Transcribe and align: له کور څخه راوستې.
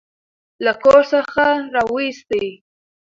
له 0.63 0.71
کور 0.83 1.01
څخه 1.13 1.45
راوستې. 1.75 2.45